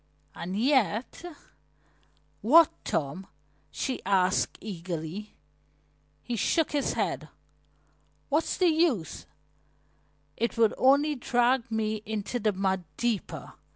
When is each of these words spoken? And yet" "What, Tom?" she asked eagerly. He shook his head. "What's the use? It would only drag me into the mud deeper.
And 0.33 0.57
yet" 0.59 1.23
"What, 2.41 2.71
Tom?" 2.83 3.27
she 3.69 4.03
asked 4.03 4.57
eagerly. 4.59 5.35
He 6.23 6.35
shook 6.35 6.71
his 6.71 6.93
head. 6.93 7.29
"What's 8.27 8.57
the 8.57 8.69
use? 8.69 9.27
It 10.37 10.57
would 10.57 10.73
only 10.75 11.13
drag 11.13 11.69
me 11.69 11.97
into 12.03 12.39
the 12.39 12.51
mud 12.51 12.83
deeper. 12.97 13.53